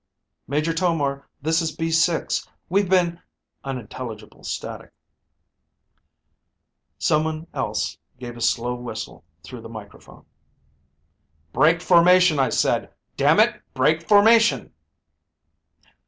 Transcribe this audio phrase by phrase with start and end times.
[0.47, 1.27] "Major Tomar.
[1.43, 2.49] This is B 6.
[2.69, 3.21] We've been"
[3.71, 4.91] (Unintelligible static.)
[6.97, 10.25] Someone else gave a slow whistle through the microphone.
[11.53, 12.89] "Break formation, I said.
[13.15, 14.73] Damn it, break formation."